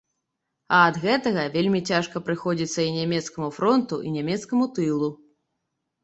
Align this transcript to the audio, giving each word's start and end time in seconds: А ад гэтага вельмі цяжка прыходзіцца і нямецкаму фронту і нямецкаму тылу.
А 0.75 0.77
ад 0.91 0.95
гэтага 1.01 1.41
вельмі 1.55 1.81
цяжка 1.89 2.21
прыходзіцца 2.29 2.79
і 2.85 2.93
нямецкаму 2.95 3.49
фронту 3.59 3.99
і 4.09 4.13
нямецкаму 4.15 4.65
тылу. 4.79 5.11